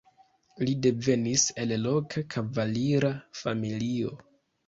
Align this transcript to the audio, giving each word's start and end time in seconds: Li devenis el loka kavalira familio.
Li 0.67 0.71
devenis 0.85 1.43
el 1.65 1.75
loka 1.83 2.23
kavalira 2.35 3.13
familio. 3.43 4.17